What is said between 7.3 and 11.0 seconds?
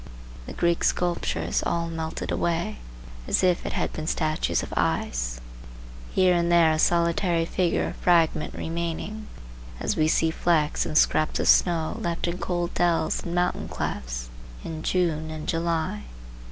figure or fragment remaining, as we see flecks and